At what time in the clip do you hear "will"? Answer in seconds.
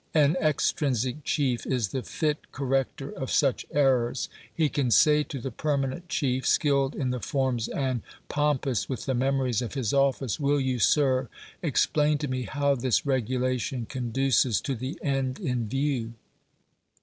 10.39-10.59